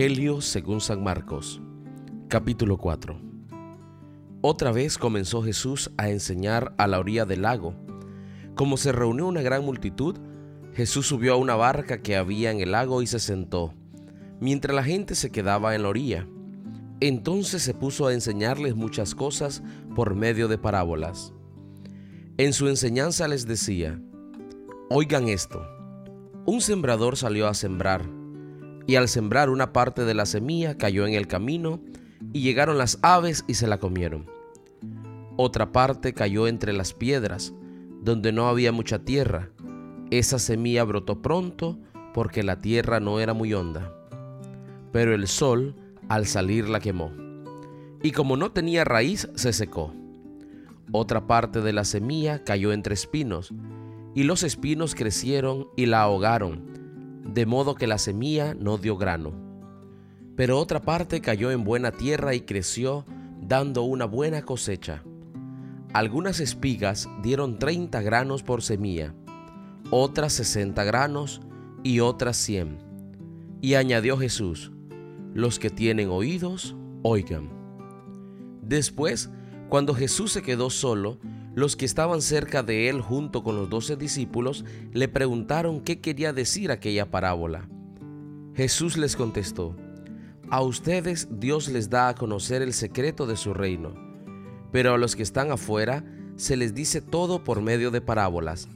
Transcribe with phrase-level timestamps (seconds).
[0.00, 1.60] Evangelio según San Marcos,
[2.28, 3.20] capítulo 4.
[4.40, 7.74] Otra vez comenzó Jesús a enseñar a la orilla del lago.
[8.54, 10.16] Como se reunió una gran multitud,
[10.72, 13.74] Jesús subió a una barca que había en el lago y se sentó,
[14.40, 16.26] mientras la gente se quedaba en la orilla.
[17.00, 19.62] Entonces se puso a enseñarles muchas cosas
[19.94, 21.34] por medio de parábolas.
[22.38, 24.00] En su enseñanza les decía,
[24.88, 25.60] Oigan esto,
[26.46, 28.19] un sembrador salió a sembrar
[28.90, 31.78] y al sembrar una parte de la semilla cayó en el camino,
[32.32, 34.26] y llegaron las aves y se la comieron.
[35.36, 37.54] Otra parte cayó entre las piedras,
[38.02, 39.50] donde no había mucha tierra.
[40.10, 41.78] Esa semilla brotó pronto
[42.12, 43.94] porque la tierra no era muy honda.
[44.90, 45.76] Pero el sol
[46.08, 47.12] al salir la quemó.
[48.02, 49.94] Y como no tenía raíz, se secó.
[50.90, 53.54] Otra parte de la semilla cayó entre espinos,
[54.16, 56.79] y los espinos crecieron y la ahogaron
[57.24, 59.32] de modo que la semilla no dio grano.
[60.36, 63.04] Pero otra parte cayó en buena tierra y creció,
[63.40, 65.02] dando una buena cosecha.
[65.92, 69.14] Algunas espigas dieron 30 granos por semilla,
[69.90, 71.40] otras 60 granos
[71.82, 72.78] y otras 100.
[73.60, 74.72] Y añadió Jesús,
[75.34, 77.50] los que tienen oídos, oigan.
[78.62, 79.30] Después,
[79.68, 81.18] cuando Jesús se quedó solo,
[81.60, 86.32] los que estaban cerca de él junto con los doce discípulos le preguntaron qué quería
[86.32, 87.68] decir aquella parábola.
[88.54, 89.76] Jesús les contestó,
[90.48, 93.94] A ustedes Dios les da a conocer el secreto de su reino,
[94.72, 96.02] pero a los que están afuera
[96.36, 98.68] se les dice todo por medio de parábolas,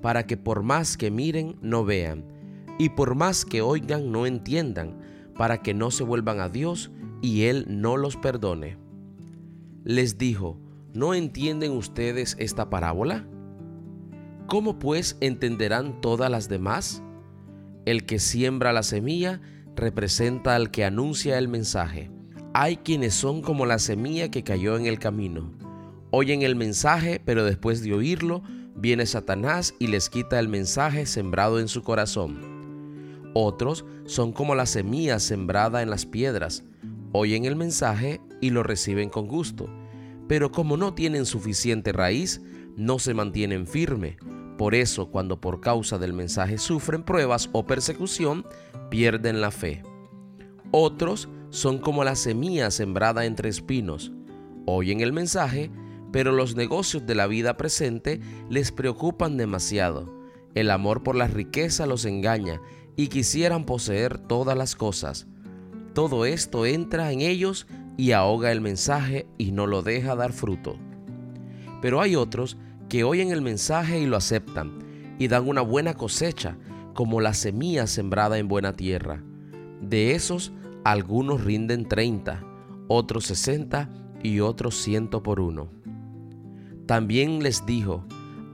[0.00, 2.24] para que por más que miren no vean,
[2.78, 5.00] y por más que oigan no entiendan,
[5.36, 8.78] para que no se vuelvan a Dios y Él no los perdone.
[9.84, 10.61] Les dijo,
[10.94, 13.24] ¿No entienden ustedes esta parábola?
[14.46, 17.02] ¿Cómo pues entenderán todas las demás?
[17.86, 19.40] El que siembra la semilla
[19.74, 22.10] representa al que anuncia el mensaje.
[22.52, 25.54] Hay quienes son como la semilla que cayó en el camino.
[26.10, 28.42] Oyen el mensaje, pero después de oírlo,
[28.76, 33.30] viene Satanás y les quita el mensaje sembrado en su corazón.
[33.32, 36.64] Otros son como la semilla sembrada en las piedras.
[37.12, 39.70] Oyen el mensaje y lo reciben con gusto
[40.28, 42.40] pero como no tienen suficiente raíz,
[42.76, 44.16] no se mantienen firme.
[44.58, 48.46] Por eso, cuando por causa del mensaje sufren pruebas o persecución,
[48.90, 49.82] pierden la fe.
[50.70, 54.12] Otros son como la semilla sembrada entre espinos.
[54.66, 55.70] Oyen el mensaje,
[56.12, 60.22] pero los negocios de la vida presente les preocupan demasiado.
[60.54, 62.60] El amor por la riqueza los engaña
[62.96, 65.26] y quisieran poseer todas las cosas.
[65.94, 67.66] Todo esto entra en ellos
[67.96, 70.76] y ahoga el mensaje y no lo deja dar fruto.
[71.80, 72.56] Pero hay otros
[72.88, 74.78] que oyen el mensaje y lo aceptan
[75.18, 76.56] y dan una buena cosecha,
[76.94, 79.22] como la semilla sembrada en buena tierra.
[79.80, 80.52] De esos,
[80.84, 82.44] algunos rinden 30,
[82.88, 83.88] otros 60
[84.22, 85.68] y otros ciento por uno.
[86.86, 88.04] También les dijo,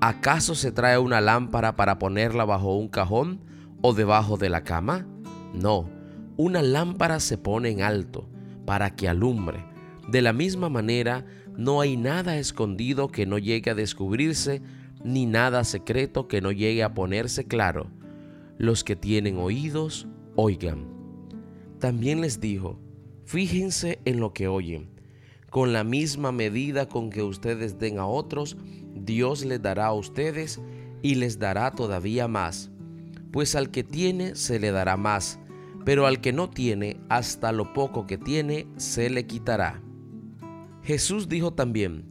[0.00, 3.40] ¿acaso se trae una lámpara para ponerla bajo un cajón
[3.82, 5.06] o debajo de la cama?
[5.52, 5.88] No,
[6.36, 8.28] una lámpara se pone en alto
[8.68, 9.64] para que alumbre.
[10.08, 11.24] De la misma manera,
[11.56, 14.60] no hay nada escondido que no llegue a descubrirse,
[15.02, 17.86] ni nada secreto que no llegue a ponerse claro.
[18.58, 20.86] Los que tienen oídos, oigan.
[21.78, 22.78] También les dijo,
[23.24, 24.90] fíjense en lo que oyen.
[25.48, 28.58] Con la misma medida con que ustedes den a otros,
[28.94, 30.60] Dios les dará a ustedes
[31.00, 32.70] y les dará todavía más.
[33.32, 35.40] Pues al que tiene se le dará más
[35.88, 39.80] pero al que no tiene, hasta lo poco que tiene, se le quitará.
[40.82, 42.04] Jesús dijo también,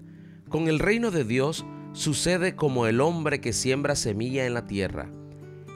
[0.49, 5.11] con el reino de Dios sucede como el hombre que siembra semilla en la tierra,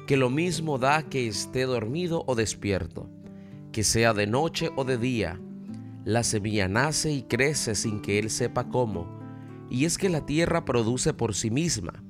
[0.08, 3.08] que lo mismo da que esté dormido o despierto,
[3.72, 5.40] que sea de noche o de día.
[6.04, 9.20] La semilla nace y crece sin que él sepa cómo,
[9.70, 12.04] y es que la tierra produce por sí misma,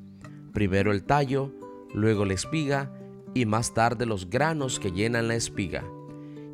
[0.53, 1.53] primero el tallo,
[1.93, 2.93] luego la espiga,
[3.33, 5.83] y más tarde los granos que llenan la espiga.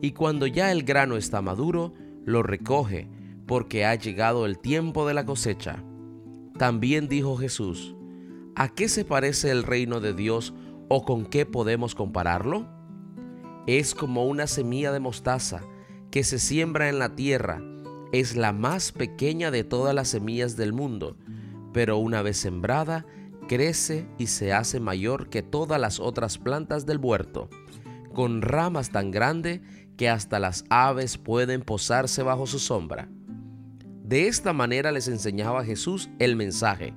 [0.01, 1.94] Y cuando ya el grano está maduro,
[2.25, 3.09] lo recoge,
[3.47, 5.83] porque ha llegado el tiempo de la cosecha.
[6.57, 7.95] También dijo Jesús,
[8.56, 10.53] ¿a qué se parece el reino de Dios
[10.89, 12.68] o con qué podemos compararlo?
[13.65, 15.62] Es como una semilla de mostaza
[16.12, 17.62] que se siembra en la tierra.
[18.12, 21.18] Es la más pequeña de todas las semillas del mundo,
[21.73, 23.06] pero una vez sembrada,
[23.47, 27.49] crece y se hace mayor que todas las otras plantas del huerto,
[28.13, 29.61] con ramas tan grandes
[29.97, 33.09] que hasta las aves pueden posarse bajo su sombra.
[34.03, 36.94] De esta manera les enseñaba Jesús el mensaje,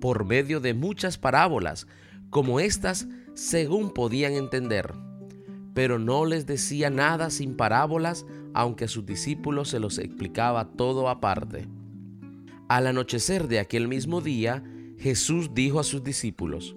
[0.00, 1.86] por medio de muchas parábolas,
[2.30, 4.94] como éstas según podían entender.
[5.78, 11.08] pero no les decía nada sin parábolas, aunque a sus discípulos se los explicaba todo
[11.08, 11.68] aparte.
[12.68, 14.64] Al anochecer de aquel mismo día,
[14.98, 16.76] Jesús dijo a sus discípulos,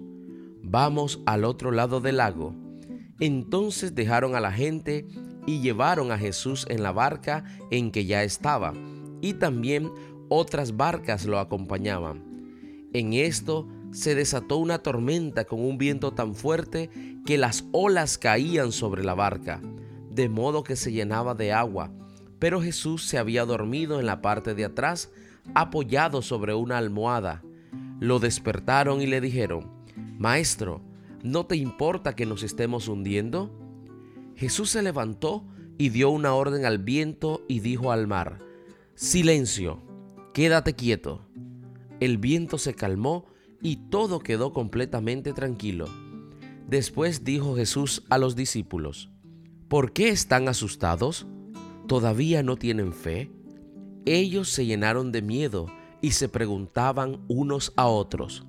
[0.62, 2.54] Vamos al otro lado del lago.
[3.18, 5.06] Entonces dejaron a la gente
[5.46, 8.72] y llevaron a Jesús en la barca en que ya estaba,
[9.20, 9.90] y también
[10.28, 12.24] otras barcas lo acompañaban.
[12.92, 16.90] En esto se desató una tormenta con un viento tan fuerte
[17.26, 19.60] que las olas caían sobre la barca,
[20.10, 21.90] de modo que se llenaba de agua.
[22.38, 25.10] Pero Jesús se había dormido en la parte de atrás,
[25.54, 27.42] apoyado sobre una almohada.
[28.02, 29.70] Lo despertaron y le dijeron,
[30.18, 30.82] Maestro,
[31.22, 33.56] ¿no te importa que nos estemos hundiendo?
[34.34, 35.44] Jesús se levantó
[35.78, 38.40] y dio una orden al viento y dijo al mar,
[38.96, 39.80] Silencio,
[40.34, 41.28] quédate quieto.
[42.00, 43.26] El viento se calmó
[43.62, 45.86] y todo quedó completamente tranquilo.
[46.66, 49.10] Después dijo Jesús a los discípulos,
[49.68, 51.28] ¿por qué están asustados?
[51.86, 53.30] ¿Todavía no tienen fe?
[54.06, 55.68] Ellos se llenaron de miedo
[56.02, 58.44] y se preguntaban unos a otros,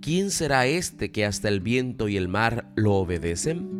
[0.00, 3.76] ¿quién será este que hasta el viento y el mar lo obedecen?